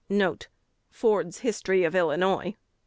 "1 0.07 0.17
1 0.19 0.39
Ford's 0.89 1.39
History 1.41 1.83
of 1.83 1.93
Illinois. 1.93 2.55